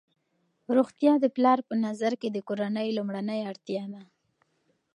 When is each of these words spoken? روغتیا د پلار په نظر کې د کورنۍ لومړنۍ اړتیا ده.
روغتیا 0.75 1.13
د 1.19 1.25
پلار 1.35 1.59
په 1.69 1.75
نظر 1.85 2.13
کې 2.21 2.29
د 2.31 2.37
کورنۍ 2.47 2.89
لومړنۍ 2.97 3.39
اړتیا 3.51 3.83
ده. 3.93 4.01